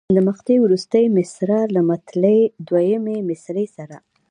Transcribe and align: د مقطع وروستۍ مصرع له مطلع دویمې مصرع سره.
د 0.15 0.17
مقطع 0.27 0.57
وروستۍ 0.61 1.05
مصرع 1.17 1.61
له 1.75 1.81
مطلع 1.91 2.37
دویمې 2.67 3.17
مصرع 3.29 3.65
سره. 3.77 3.97